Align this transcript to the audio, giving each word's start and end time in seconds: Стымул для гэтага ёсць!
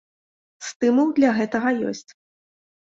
Стымул 0.69 1.13
для 1.21 1.31
гэтага 1.39 1.69
ёсць! 1.93 2.11